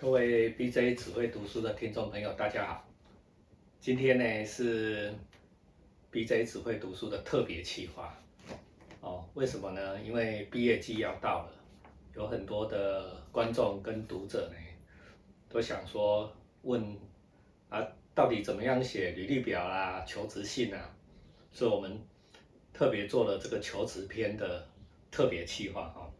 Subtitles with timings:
[0.00, 2.88] 各位 BJ 只会读书的听众朋友，大家好。
[3.80, 5.12] 今天呢是
[6.10, 8.18] BJ 只会读书的特别企划
[9.02, 9.22] 哦。
[9.34, 10.00] 为什么呢？
[10.00, 11.52] 因为毕业季要到了，
[12.14, 14.56] 有很多的观众跟读者呢
[15.50, 16.96] 都想说问
[17.68, 20.96] 啊，到底怎么样写履历表啦、求职信啊？
[21.52, 22.00] 所以我们
[22.72, 24.66] 特别做了这个求职篇的
[25.10, 26.10] 特别企划哈。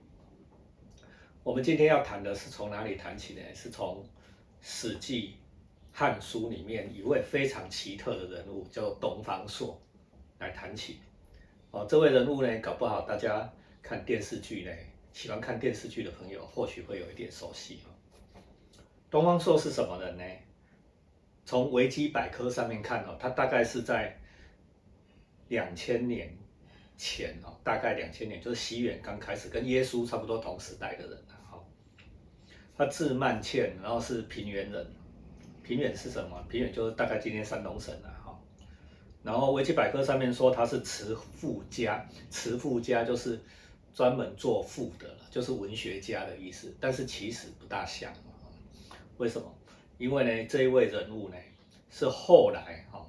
[1.43, 3.41] 我们今天要谈的是从哪里谈起呢？
[3.55, 4.05] 是从
[4.61, 5.23] 《史记》
[5.91, 9.81] 《汉书》里面一位非常奇特的人物，叫东方朔
[10.39, 10.99] 来谈起。
[11.71, 13.51] 哦，这位人物呢，搞不好大家
[13.83, 14.71] 看电视剧呢，
[15.15, 17.89] 喜欢看电视剧的朋友或许会有一点熟悉哦。
[19.11, 20.25] 东方朔是什么人呢？
[21.47, 24.15] 从维基百科上面看哦，他大概是在
[25.49, 26.37] 两千年。
[27.03, 31.19] 前哦，大概两千年，就是西元刚开始，跟耶稣差不多同时代的人。
[32.81, 34.87] 他字曼倩，然后是平原人。
[35.63, 36.43] 平原是什么？
[36.49, 38.41] 平原就是大概今天山东省了哈。
[39.23, 43.39] 然后维基百科上面说他是词赋家，词赋家就是
[43.93, 46.75] 专门做赋的，就是文学家的意思。
[46.81, 48.11] 但是其实不大像，
[49.19, 49.55] 为什么？
[49.99, 51.37] 因为呢，这一位人物呢，
[51.91, 53.07] 是后来哈，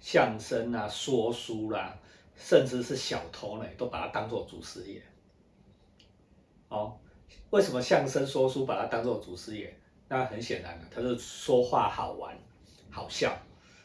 [0.00, 1.98] 相声啊，说书啦。
[2.36, 5.02] 甚至是小偷呢，都把他当做主事业。
[6.68, 6.98] 哦，
[7.50, 9.74] 为什么相声说书把它当做祖师爷？
[10.08, 12.36] 那很显然的，他是说话好玩、
[12.90, 13.36] 好笑。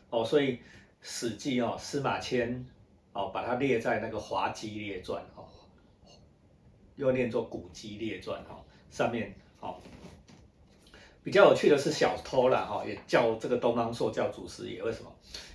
[0.09, 0.53] 哦，所以
[1.01, 2.65] 《史记》哦，司马迁
[3.13, 5.45] 哦，把它列在那个《滑稽列传》哦，
[6.95, 9.75] 又念作《古籍列传》哦，上面哦。
[11.23, 15.11] 比较有趣的是小偷了哈，也叫这个东方朔叫祖师爷，为什么？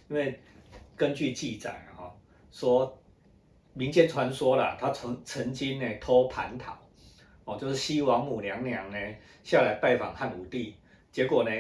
[0.08, 0.41] 因为
[0.97, 1.83] 根据记载。
[2.52, 2.98] 说
[3.74, 6.74] 民间传说了，他曾曾经呢偷蟠桃，
[7.47, 8.98] 哦，就是西王母娘娘呢
[9.42, 10.75] 下来拜访汉武帝，
[11.11, 11.50] 结果呢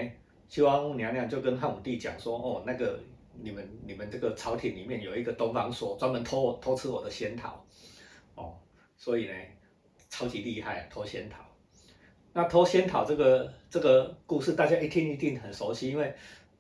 [0.48, 3.00] 西王母娘娘就跟汉武帝讲说，哦，那个
[3.40, 7.64] 你们你们这个朝廷里面有一个东方朔，专门偷偷吃我的仙桃，
[8.34, 8.54] 哦，
[8.98, 9.32] 所以呢
[10.10, 11.38] 超级厉害，偷仙桃。
[12.34, 16.14] 那偷仙桃这个这个故事，大家一听一定很熟悉，因为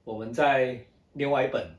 [0.04, 0.80] 我们在
[1.12, 1.76] 另外一本。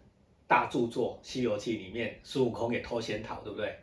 [0.49, 3.77] 大著作《西游记》里面，孙悟空也偷仙桃，对不对？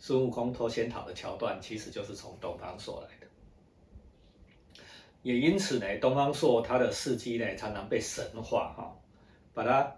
[0.00, 3.26] 孙悟空偷仙桃的桥段，其实就是从东方朔来的。
[5.22, 8.96] 也因此呢，东方朔他的事迹呢，常常被神化哈，
[9.52, 9.94] 把它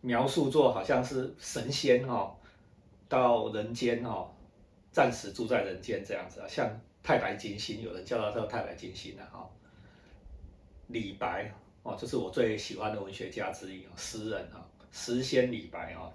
[0.00, 2.32] 描述作好像是神仙哈，
[3.08, 4.32] 到人间哈，
[4.92, 9.50] 暂时住在人间这样子啊，像太白金星，有人叫他叫太白金星的哈。
[10.86, 14.64] 李白哦，这是我最喜欢的文学家之一诗人啊。
[14.92, 16.10] 诗仙李白啊，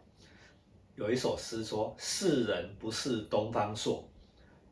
[0.95, 4.07] 有一首诗说：“世人不是东方朔，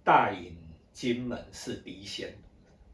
[0.04, 0.56] 大隐
[0.94, 2.34] 金门是离仙。”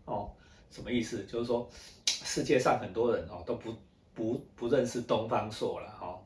[0.05, 0.31] 哦，
[0.71, 1.23] 什么意思？
[1.25, 1.69] 就是说
[2.05, 3.75] 世界上很多人哦都不
[4.13, 6.19] 不不认识东方朔了哈，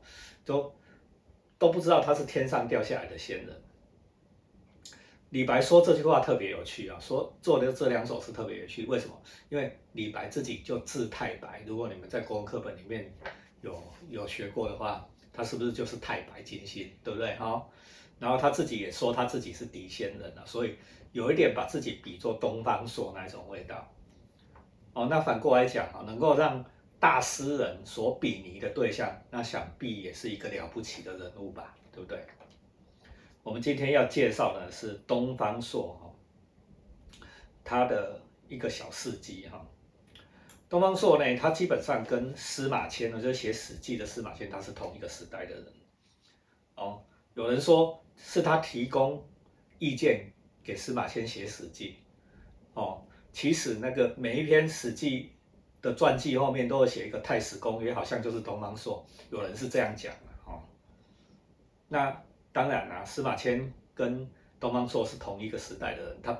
[0.46, 0.72] 都
[1.58, 3.62] 都不知道他是天上掉下来的仙人。
[5.28, 9.14] 李白说这句话特别有趣啊，说做的这两首诗特别有趣，为什么？
[9.50, 13.12] 因为李白自己就字太白，如果你们在国文课本里面。
[13.62, 17.66] 有有学过的话，他是不是就是太白金星，对不对哈？
[18.20, 20.76] 然后他自己也说他自己是狄仙人了，所以
[21.10, 23.92] 有一点把自己比作东方朔那种味道。
[24.92, 26.64] 哦，那反过来讲啊，能够让
[27.00, 32.24] 大诗人所比拟的对象，那想必也是一个了不起的人物吧，对不对？
[33.42, 37.26] 我们今天要介绍的是东方朔哈，
[37.64, 39.66] 他的一个小事迹哈。
[40.68, 45.66] 东方朔呢，他基本上跟司马迁呢，就是写《史记》的司马迁，他是同一个时代的人。
[46.74, 47.00] 哦，
[47.34, 49.24] 有人说是他提供
[49.78, 50.32] 意见
[50.64, 51.96] 给司马迁写《史记》。
[52.80, 55.30] 哦，其实那个每一篇《史记》
[55.84, 59.06] 的传记后面都会写一个《太史公约》，好像就是东方朔。
[59.30, 60.32] 有人是这样讲的。
[60.46, 60.60] 哦，
[61.88, 62.20] 那
[62.52, 66.36] 当然啦，司马迁跟东方朔是同一个时代的人，他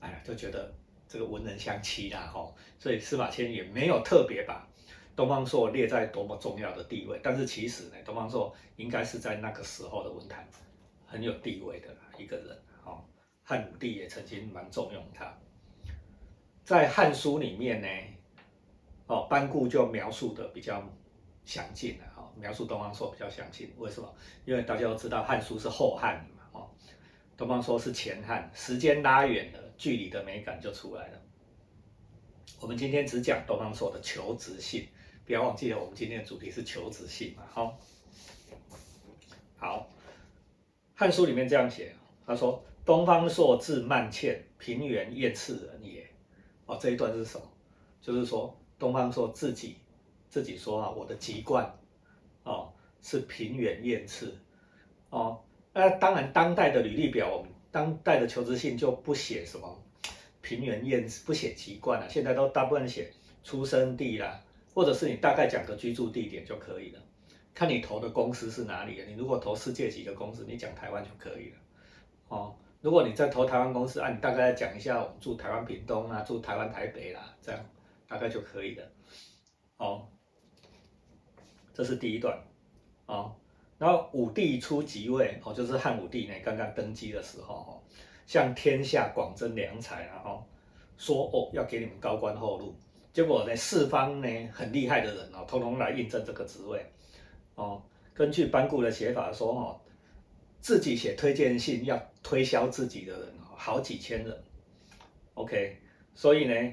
[0.00, 0.72] 哎呀就觉得。
[1.08, 4.68] 这个文人相欺啦，哈，所以司马迁也没有特别把
[5.16, 10.46] 东方朔列在多么重要的地位，但是其实呢，东方朔应该是在那个时候的文坛
[11.06, 11.88] 很有地位的
[12.18, 13.02] 一个人，哈，
[13.42, 15.34] 汉武帝也曾经蛮重用他，
[16.62, 17.88] 在《汉书》里面呢，
[19.06, 20.86] 哦，班固就描述的比较
[21.46, 24.14] 详尽了，哈，描述东方朔比较详尽，为什么？
[24.44, 26.70] 因为大家都知道《汉书》是后汉嘛，哦，
[27.34, 29.67] 东方朔是前汉，时间拉远了。
[29.78, 31.22] 距离的美感就出来了。
[32.60, 34.86] 我们今天只讲东方朔的求职信，
[35.24, 37.44] 不要忘记了，我们今天的主题是求职信嘛。
[37.50, 37.78] 好，
[39.56, 39.88] 好，
[40.98, 41.94] 《汉书》里面这样写，
[42.26, 46.06] 他说：“东方朔字曼倩，平原燕赤人也。”
[46.66, 47.46] 哦，这一段是什么？
[48.02, 49.76] 就是说东方朔自己
[50.28, 51.78] 自己说啊，我的籍贯
[52.42, 54.34] 哦是平原燕翅
[55.10, 55.42] 哦，
[55.72, 59.82] 那当然当代的履历表，我们当代的求职信就不写什么
[60.40, 63.12] 平原燕不写籍贯了，现在都大部分写
[63.44, 64.40] 出生地啦，
[64.74, 67.00] 或者是你大概讲个居住地点就可以了，
[67.54, 71.56] 看你投的公司是哪里，你如果投世界级的公司，你讲台湾就可以了
[72.28, 72.54] 哦。
[72.80, 77.60] 如果你在投台湾公司，啊，你大概讲一下我们住台湾屏东啊，住台湾台北啦，这样
[78.06, 78.84] 大概就可以了。
[79.78, 80.06] 哦，
[81.74, 82.38] 这是第一段。
[83.06, 83.34] 哦，
[83.78, 87.80] 然后武帝初即位，哦，就是汉武帝呢刚刚登基的时候，哦，
[88.26, 90.46] 向天下广征良才，然后
[90.96, 92.74] 说哦要给你们高官厚禄，
[93.12, 96.84] 结果呢四方呢很厉害的人哦，通通来应征这个职位。
[97.54, 97.82] 哦，
[98.12, 99.80] 根据班固的写法说，哦。
[100.60, 104.36] 自己写推荐信要推销自己的人哦好几千人
[105.34, 105.78] ，OK，
[106.16, 106.72] 所以呢，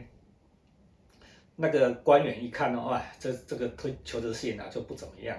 [1.56, 5.38] 那个官员一看哦，哎，这这个推求职信啊就不怎么样，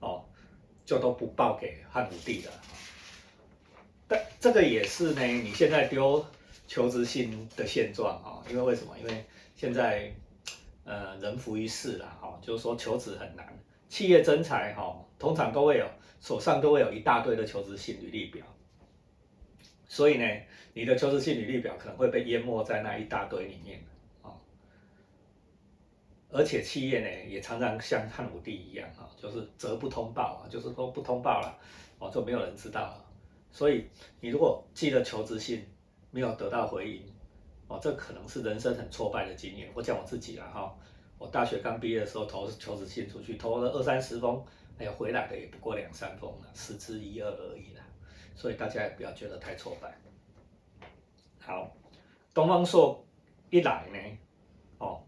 [0.00, 0.24] 哦，
[0.88, 2.52] 就都不报给汉武帝了。
[4.08, 6.24] 但这个也是呢，你现在丢
[6.66, 8.96] 求职信的现状啊，因为为什么？
[8.98, 9.22] 因为
[9.54, 10.10] 现在
[10.84, 13.46] 呃人浮于事了，哈，就是说求职很难，
[13.90, 15.86] 企业征才哈，通常都会有。
[16.20, 18.44] 手上都会有一大堆的求职信履历表，
[19.86, 20.24] 所以呢，
[20.72, 23.78] 你的求职信履历表可能会被淹没在那一大堆里面。
[26.30, 31.58] 而且企业呢，也常常像汉武帝一样啊，就是则不通报啊，就是说不通报了，
[31.98, 33.04] 哦，就没有人知道了。
[33.50, 33.88] 所以
[34.20, 35.66] 你如果寄了求职信
[36.10, 37.02] 没有得到回应，
[37.66, 39.70] 哦，这可能是人生很挫败的经验。
[39.74, 40.76] 我讲我自己了哈，
[41.18, 44.44] 我大学刚毕业的时候投求职信出去，投了二三十封。
[44.76, 47.82] 哎呀回来的也不过两三封了，十之一二而已啦，
[48.36, 49.98] 所以大家也不要觉得太挫败。
[51.40, 51.74] 好，
[52.32, 53.04] 东方朔
[53.50, 53.98] 一来呢，
[54.78, 55.02] 哦，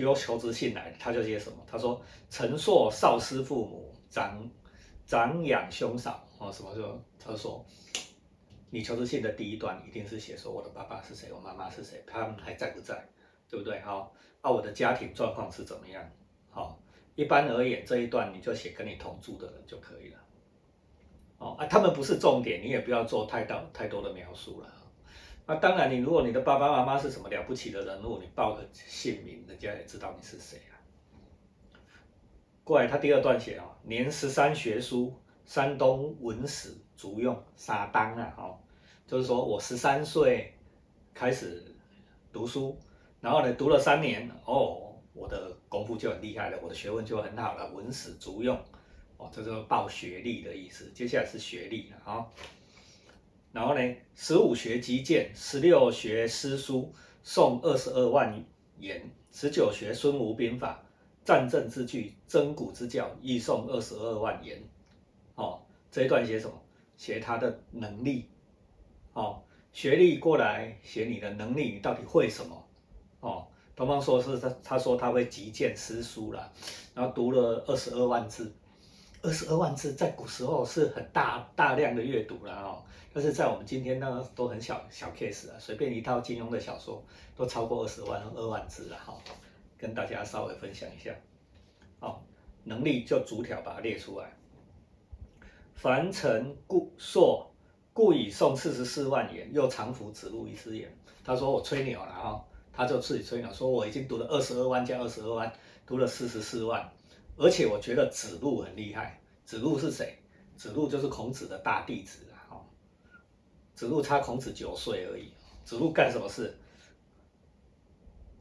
[0.00, 1.58] 丢求职信来，他就写什么？
[1.66, 2.00] 他说
[2.30, 4.50] ：“陈硕少师父母，长
[5.06, 7.64] 长养兄嫂。”哦，什么就他说，
[8.70, 13.06] 你求职信的第一段一定是写说我的爸爸是谁，我妈妈是谁，他们还在不在，
[13.48, 13.78] 对不对？
[13.80, 16.02] 好，啊，我的家庭状况是怎么样？
[16.50, 16.80] 好。
[17.16, 20.18] 一般而言，这一段你就写跟你同住的人就可以了。
[21.36, 24.72] 哦啊，他们不是重点，你也不要做太大太多的描述了。
[25.50, 30.78] 那当然，你如果你的爸爸妈妈是什么了不起的人物，你报个姓名，人家也知道你是谁啊。
[32.62, 35.12] 过来，他第二段写哦，年十三学书，
[35.44, 38.58] 山东文史足用沙当啊，哦，
[39.08, 40.54] 就是说我十三岁
[41.12, 41.74] 开始
[42.32, 42.78] 读书，
[43.20, 44.86] 然后呢读了三年哦。
[45.12, 48.56] 我的功夫就很厉害了，我的学问就很好了，文史足用，
[49.16, 50.88] 哦，这是报学历的意思。
[50.94, 52.24] 接下来是学历了啊，
[53.52, 56.92] 然后呢，十五学击剑，十六学诗书，
[57.22, 58.42] 送二十二万
[58.78, 59.02] 言，
[59.32, 60.82] 十九学孙吴兵法，
[61.24, 64.62] 战阵之具，征古之教，亦送二十二万言。
[65.34, 65.60] 哦，
[65.90, 66.52] 这一段写什么？
[66.96, 68.28] 写他的能力。
[69.12, 69.42] 哦，
[69.72, 72.66] 学历过来写你的能力，你到底会什么？
[73.20, 73.46] 哦。
[73.76, 76.52] 东方说是他，他说他会击剑诗书了，
[76.94, 78.52] 然后读了二十二万字，
[79.22, 82.82] 二十二万字在古时候是很大大量的阅读了哦，
[83.12, 87.02] 但是在我们今天呢都很小小 case 啊，随便一套金庸的小说
[87.36, 89.14] 都超过二十万二万字了哈，
[89.76, 91.14] 跟大家稍微分享一下，
[91.98, 92.24] 好，
[92.64, 94.32] 能力就逐条把它列出来，
[95.74, 97.50] 凡尘故硕
[97.92, 100.90] 故以送四十四万言，又常服子路一之言，
[101.22, 102.44] 他说我吹牛了哈。
[102.72, 105.52] 他就自己吹牛说我已经读了二十二万加二十二万，
[105.84, 106.90] 读了四十四万，
[107.40, 109.18] 而且我觉得子路很厉害。
[109.46, 110.18] 子路是谁？
[110.58, 112.36] 子路就是孔子的大弟子啊！
[112.50, 112.66] 哈，
[113.74, 115.32] 子路差孔子九岁而已。
[115.64, 116.54] 子路干什么事？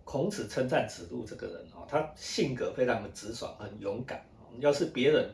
[0.03, 4.22] 孔子称赞子路这个人哦，他性格非常的直爽，很勇敢。
[4.60, 5.34] 要是别人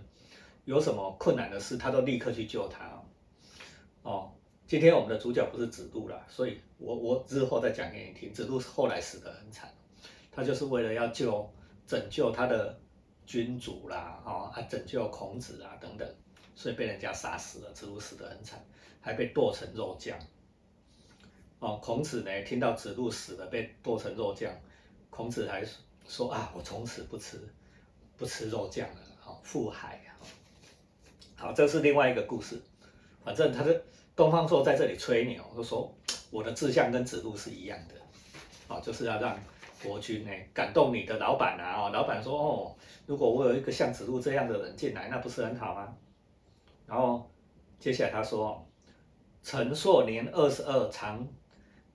[0.65, 3.03] 有什么困难的事，他都立刻去救他。
[4.03, 4.31] 哦。
[4.67, 8.31] 今天我们的主角不是子路了，所以我我日后再讲给你听。
[8.31, 9.74] 子路后来死得很惨，
[10.31, 11.51] 他就是为了要救
[11.88, 12.79] 拯救他的
[13.25, 16.15] 君主啦，哦，啊拯救孔子啊等等，
[16.55, 17.72] 所以被人家杀死了。
[17.74, 18.63] 子路死得很惨，
[19.01, 20.17] 还被剁成肉酱。
[21.60, 24.51] 哦，孔子呢听到子路死了被剁成肉酱，
[25.10, 25.65] 孔子还
[26.08, 27.39] 说啊，我从此不吃
[28.17, 30.15] 不吃肉酱了，好腹海啊。
[31.36, 32.62] 好，这是另外一个故事，
[33.24, 33.84] 反正他是。
[34.15, 35.94] 东方朔在这里吹牛，就说
[36.32, 37.96] 我的志向跟子路是一样的，
[38.74, 39.38] 啊，就是要让
[39.84, 45.96] 国君呢感动你的老板啊，哦，老板说哦，如果我有一个像子路这样的人进来，那不是很好吗？
[46.88, 47.29] 然后
[47.79, 48.65] 接下来他说，
[49.44, 51.27] 陈硕年二十二，长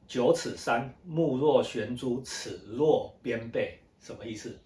[0.06, 4.58] 九尺三，目若悬珠，齿若边贝，什么意思？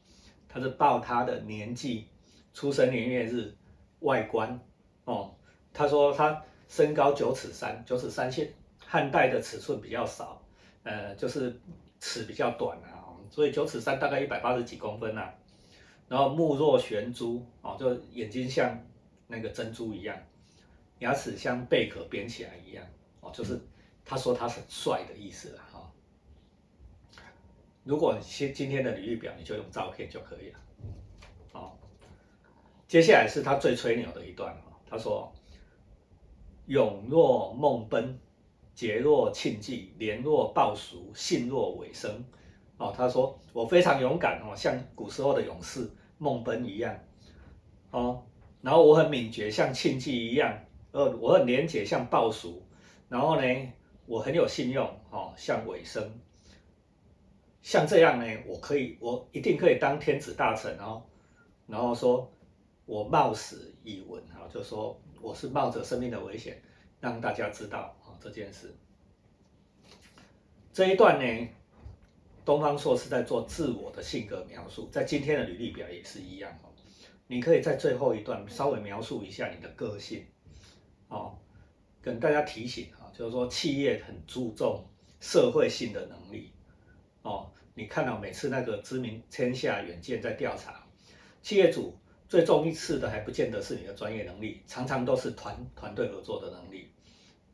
[0.49, 2.06] 他是报他的年纪、
[2.52, 3.54] 出生年月日、
[4.00, 4.59] 外观
[5.04, 5.35] 哦。
[5.73, 8.52] 他说他身高九尺三，九尺三线
[8.87, 10.40] 汉代的尺寸比较少，
[10.85, 11.61] 呃，就是
[12.00, 13.03] 尺比较短啊，
[13.35, 15.35] 所以九尺三大概一百八十几公分啊。
[16.09, 18.79] 然后目若悬珠哦，就眼睛像
[19.26, 20.17] 那个珍珠一样，
[21.00, 22.87] 牙齿像贝壳编起来一样
[23.21, 23.61] 哦，就是
[24.05, 25.91] 他说他很帅的意思了哈。
[27.83, 30.59] 如果今今天的履历表，你就用照片就可以了。
[31.55, 31.73] 哦，
[32.87, 35.33] 接下来是他最吹牛的一段哈，他说
[36.67, 38.17] ：“勇若梦奔，
[38.76, 42.25] 捷若庆忌，廉若鲍叔，信若尾生。”
[42.76, 45.88] 哦，他说我非常勇敢哦，像古时候的勇士
[46.19, 46.99] 孟奔一样。
[47.90, 48.25] 哦，
[48.61, 50.59] 然后我很敏捷，像庆忌一样。
[50.90, 52.62] 呃，我很廉洁，像鲍叔。
[53.09, 53.73] 然后呢，
[54.07, 56.21] 我很有信用哦，像尾生。
[57.62, 61.02] 像这样呢，我可以，我一定可以当天子大臣哦。
[61.66, 62.31] 然后说，
[62.85, 66.61] 我冒死以闻啊，就说我是冒着生命的危险，
[67.00, 68.75] 让大家知道啊这件事。
[70.73, 71.49] 这一段呢，
[72.44, 76.68] 东方朔是在做自我的性格描述，在今天的履历表也是一样哦。
[77.26, 80.26] 你可以在最后一段稍微描述一下你的个性
[81.08, 81.38] 哦，
[82.02, 84.84] 跟大家提醒啊，就是说企业很注重
[85.20, 86.52] 社会性的能力。
[87.22, 90.84] 哦，你看到每次那个知名天下远见在调查，
[91.40, 91.96] 企业主
[92.28, 96.90] 最重一次的还不见得是你的专业能力，常常都是团团队合作的能力。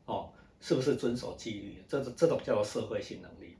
[0.05, 0.29] 哦，
[0.59, 1.81] 是不是遵守纪律？
[1.87, 3.55] 这这种叫做社会性能力。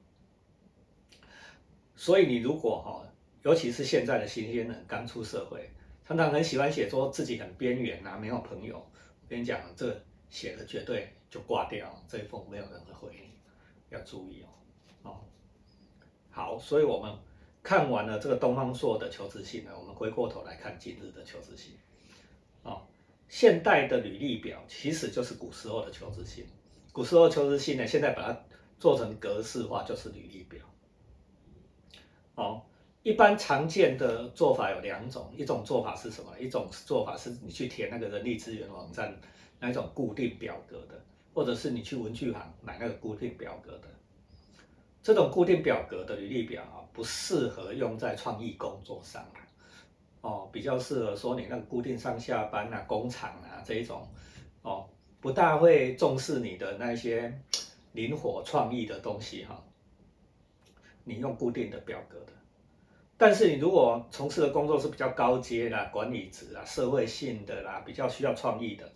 [2.01, 3.05] 所以你如果哈，
[3.43, 5.69] 尤其是现在的新鲜人刚出社会，
[6.03, 8.77] 常常很喜欢写说自己很边缘啊，没有朋友。
[8.77, 9.95] 我跟你讲，这
[10.27, 13.29] 写的绝对就挂掉，这一封没有人会回你，
[13.91, 14.43] 要注意
[15.03, 15.21] 哦。
[16.31, 17.15] 好，所以我们
[17.61, 21.75] 看完了这个东方朔的求职信呢，我们回过头来看今日的求职信。
[22.63, 22.81] 哦，
[23.29, 26.47] 现代的履历表其实就是古时候的求职信。
[26.91, 28.43] 古时候求职信呢，现在把它
[28.79, 30.65] 做成格式化，就是履历表。
[32.41, 32.61] 哦，
[33.03, 36.31] 一般常见的做法有两种，一种做法是什么？
[36.39, 39.15] 一种做法是你去填那个人力资源网站
[39.59, 40.99] 那一种固定表格的，
[41.35, 43.87] 或者是你去文具行买那个固定表格的。
[45.03, 49.23] 这种固定表格的履历表啊，不适合用在创意工作上
[50.21, 54.07] 哦，比较适合说你那个固定上下班啊、工厂啊这一种，
[54.63, 54.87] 哦，
[55.19, 57.31] 不大会重视你的那些
[57.93, 59.63] 灵活创意的东西哈。
[61.13, 62.33] 你用固定的表格的，
[63.17, 68.91] 但是你如果从事的工作是比较高阶啦、管理职啊、社会性的啦、比较需要创意的，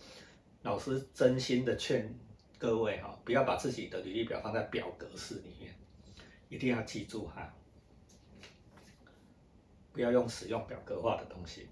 [0.63, 2.13] 老师真心的劝
[2.57, 5.73] 各位哈，不要把自己的履历表放在表格式里面。
[6.47, 7.53] 一定要记住哈，
[9.91, 11.67] 不要用使用表格化的东西。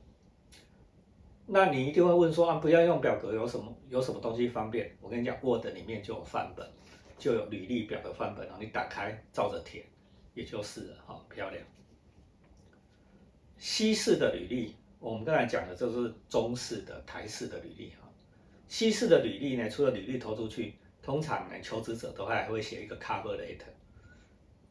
[1.46, 4.92] 那你一定会问说啊，不要用表格有什么有什么东西方便？
[5.00, 6.68] 我跟你讲，Word 里面就有范本，
[7.20, 9.86] 就有履历表的范本，然后你打开照着填，
[10.34, 11.64] 也就是好，漂亮。
[13.58, 18.10] 西式的履历，我们刚才讲的就是中式的、台式的履历哈。
[18.68, 23.72] 西式的履历呢，除了履历投出去，通常呢，求职者都还会写一个 cover letter。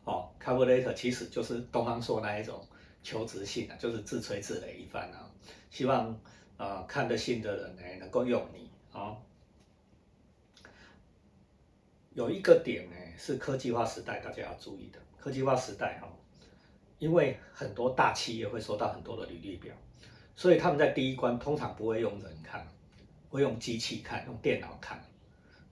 [0.04, 2.66] 哦，cover letter 其实就是东方朔那一种
[3.02, 5.30] 求职信啊，就是自吹自擂一番啊，
[5.70, 6.20] 希望
[6.56, 9.16] 呃看得信的人呢能够用你啊。
[12.14, 16.08] 有一个点呢是科技化时代大家要注意的，科技化时代哈，
[16.98, 19.72] 因为很多大企业会收到很多的履历表，
[20.34, 22.66] 所以他们在第一关通常不会用人看，
[23.28, 25.00] 会用机器看，用电脑看。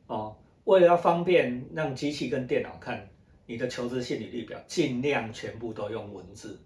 [0.06, 3.04] 哦，为了要方便让机器跟电脑看。
[3.46, 6.56] 你的求职信履历表尽量全部都用文字，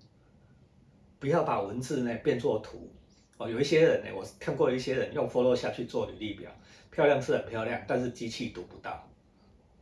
[1.18, 2.92] 不要把文字呢变作图
[3.38, 3.48] 哦。
[3.48, 6.50] 有一些人呢，我看过一些人用 Photoshop 去做履历表，
[6.90, 9.02] 漂亮是很漂亮，但是机器读不到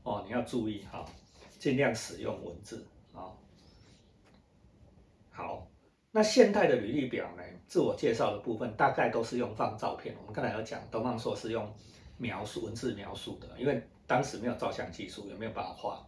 [0.05, 0.23] 哦。
[0.25, 1.05] 你要注意哈，
[1.59, 2.87] 尽量使用文字。
[5.35, 5.67] 好，
[6.11, 10.15] 那现代的履历表呢，自我介绍的部分大概都是用放照片。
[10.21, 11.75] 我们刚才有讲，东方朔是用
[12.19, 16.07] 描述文字描述的，因为当时没有照相技术，也没有办法画？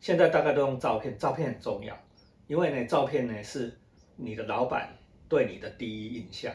[0.00, 1.98] 现在大概都用照片，照片很重要，
[2.46, 3.74] 因为呢，照片呢是
[4.16, 4.94] 你的老板
[5.28, 6.52] 对你的第一印象。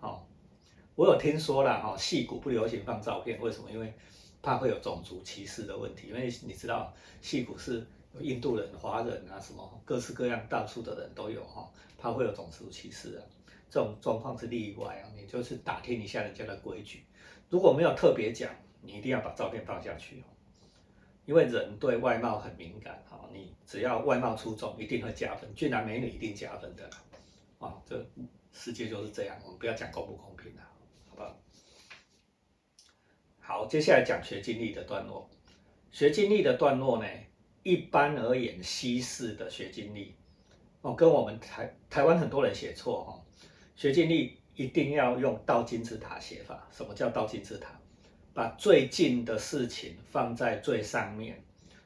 [0.00, 0.26] 好，
[0.94, 3.70] 我有听说了哈，戏骨不流行放照片，为什么？
[3.70, 3.92] 因为
[4.40, 6.08] 怕会有种族歧视的问题。
[6.08, 7.86] 因为你知道，戏骨是
[8.20, 13.22] 印度人、华人啊，什么各式各样、到处的人都有哈，他会有种族歧视啊。
[13.68, 17.04] 这种状况是例外啊，你就是打听一下人家的规矩。
[17.48, 20.24] 如果没有特别讲，你一定要把照片放下去哦。
[21.24, 26.88] 因为人对外貌很敏感哈，你只要外貌出众，一定会加分，俊男美女一定加分的，
[27.58, 28.06] 啊，这
[28.52, 30.62] 世界就是这样，我们不要讲公不公平了，
[31.08, 31.36] 好不好？
[33.40, 35.28] 好，接下来讲学经历的段落。
[35.90, 37.08] 学经历的段落呢，
[37.64, 40.14] 一般而言，西式的学经历
[40.82, 43.08] 哦，跟我们台台湾很多人写错哦。
[43.74, 46.68] 学经历一定要用倒金字塔写法。
[46.70, 47.70] 什么叫倒金字塔？
[48.34, 51.42] 把最近的事情放在最上面，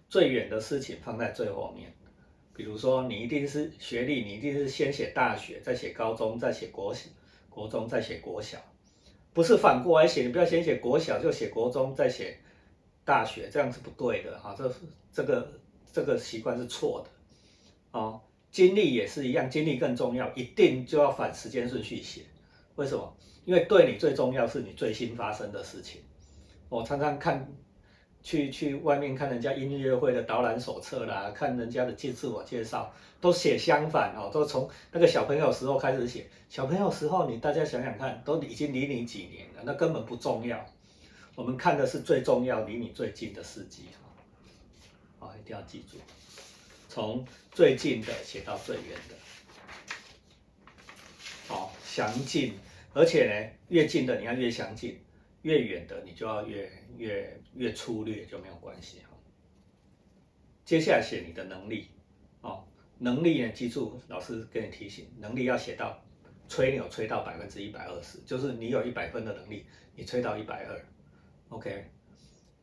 [0.08, 1.94] 最远的事情放在最后面。
[2.52, 6.92] 比如说，你一定是学历，你一定是先写大学，再写高中，再写国
[7.48, 8.58] 国中，再写国小。
[9.32, 12.36] 不是反过来写，你不要先写国小就写国中，再写
[13.04, 14.56] 大学，这样是不对的哈。
[14.58, 14.74] 这
[15.12, 15.48] 这个
[15.92, 18.20] 这个习惯是错的哦。
[18.50, 22.22] 经历也是一样，经历更重要，一定就要反时间顺序写。
[22.76, 23.16] 为什么？
[23.44, 26.00] 因为对你最重要是你最新发生的事情。
[26.68, 27.48] 我常常看。
[28.20, 36.28] 去去外面看人家音乐会的导览手册啦，看人家的介自我介绍，都写相反哦，都从那个小朋友时候开始写。
[36.48, 40.62] 小朋友时候，你大家想想看，都已经离你几年了，那根本不重要。
[41.36, 43.84] 我们看的是最重要、离你最近的事迹
[45.18, 45.28] 哈。
[45.28, 45.98] 好，一定要记住，
[46.88, 49.14] 从最近的写到最远的，
[51.46, 52.54] 好详尽，
[52.94, 54.98] 而且呢，越近的你要越详尽。
[55.42, 59.16] 越远的你就要越越越粗略就没有关系哈。
[60.64, 61.86] 接下来写你的能力
[62.40, 62.66] 哦，
[62.98, 66.02] 能力呢，记住老师跟你提醒，能力要写到
[66.48, 70.84] 吹牛吹到百分之一百二十，就是你有一百分的能力，你吹到一百二
[71.50, 71.88] ，OK，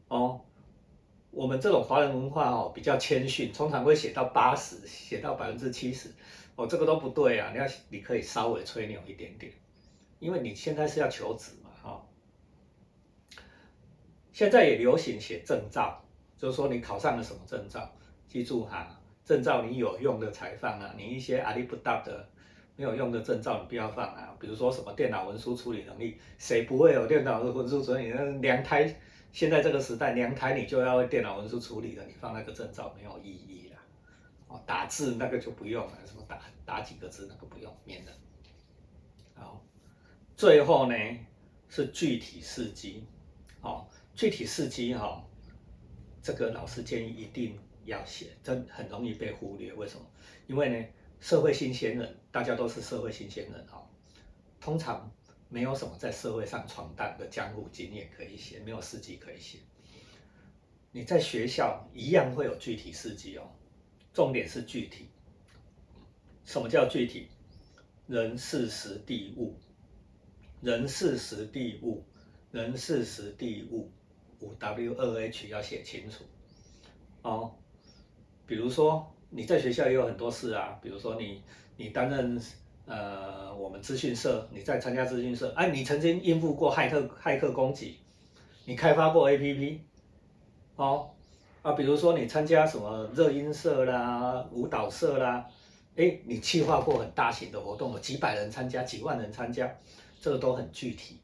[0.09, 0.41] 哦，
[1.35, 6.09] 我们这种华人文化哦比较谦逊，通常会写到八十，写到百分之七十，
[6.55, 9.51] 哦这个都不对啊，你要你可以稍微吹牛一点点，
[10.19, 12.01] 因为你现在是要求职嘛，哈。
[14.31, 16.01] 现在也流行写证照，
[16.37, 17.91] 就是说你考上了什么证照，
[18.29, 22.25] 记住哈，证照你有用的才放啊，你一些阿里不达的
[22.77, 24.33] 没有用的证照你不要放啊。
[24.39, 28.07] 比如说什么电脑文书处理能力，谁不会有电脑文书处理？
[28.07, 28.95] 那两台
[29.35, 33.75] 现在这个时代，娘胎你就要电脑文书处理的，你放那个证照没有意义了。
[34.47, 38.11] 哦，打字那个就不用了，什么打打几个字那个不用，免了。
[39.33, 39.61] 好，
[40.37, 40.95] 最后呢
[41.67, 43.03] 是具体事迹，
[43.59, 43.89] 好。
[44.13, 45.21] 具体事迹哈，
[46.23, 49.73] 这个老师建议一定要写，真很容易被忽略。
[49.73, 50.05] 为什么？
[50.47, 50.85] 因为呢，
[51.19, 53.85] 社会新鲜人，大家都是社会新鲜人哈，
[54.61, 55.11] 通常
[55.55, 59.59] 没有什么在社会上闯荡的江湖经验可以写，没有事迹可以写。
[60.91, 63.49] 你在学校一样会有具体事迹哦，
[64.13, 65.07] 重点是具体。
[66.43, 67.29] 什么叫具体？
[68.05, 69.57] 人事时地物，
[70.59, 72.03] 人事时地物，
[72.51, 73.89] 人事时地物。
[74.41, 76.25] 五 W 二 H 要写清楚
[77.21, 77.55] 哦，
[78.45, 81.41] 比如说你在学校也有很多事啊，比如说你
[81.77, 82.37] 你担任
[82.85, 87.97] 呃我们资讯社，你在参加资讯社，哎，你曾经应付过骇客骇客攻击，
[88.65, 89.79] 你开发过 APP，
[90.75, 91.09] 哦
[91.61, 95.45] 啊，比如说你参加什么热音社啦、舞蹈社啦，
[95.95, 99.73] 哎，你计划过很大型的活动，有几百人参加、几万人参加，
[100.19, 101.19] 这个都很具体，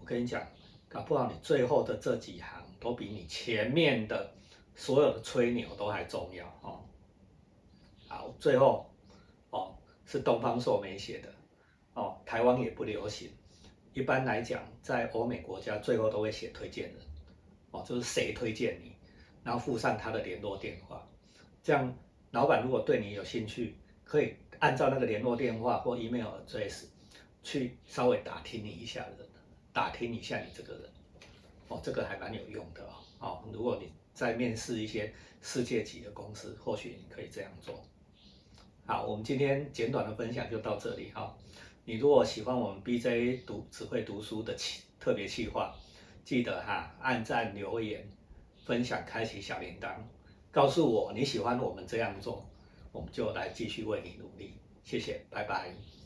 [0.00, 0.42] 我跟你讲。
[0.90, 4.32] 搞不好你最后的这几行都比你前面的
[4.74, 6.80] 所有的吹牛都还重要哦。
[8.08, 8.87] 好，最后
[10.08, 11.28] 是东方朔没写的
[11.92, 13.30] 哦，台湾也不流行。
[13.92, 16.96] 一般来讲，在欧美国家最后都会写推荐人
[17.72, 18.96] 哦，就是谁推荐你，
[19.44, 21.06] 然后附上他的联络电话，
[21.62, 21.94] 这样
[22.30, 26.86] 老板如果对你有兴趣，可以按照那个联络电话或 email address
[27.42, 29.28] 去稍微打听你一下人。
[29.70, 30.90] 打听一下你这个人，
[31.68, 32.94] 哦，这个还蛮有用的哦。
[33.20, 37.80] 哦，如果你在面试一些世界级的公司，或许你可以这样做。
[38.88, 41.36] 好，我们今天简短的分享就到这里哈。
[41.84, 45.74] 你如果喜欢我们 BJ 读只会读书的企特别企划，
[46.24, 48.02] 记得哈按赞、留言、
[48.64, 49.94] 分享、开启小铃铛，
[50.50, 52.42] 告诉我你喜欢我们这样做，
[52.90, 54.54] 我们就来继续为你努力。
[54.82, 55.97] 谢谢，拜拜。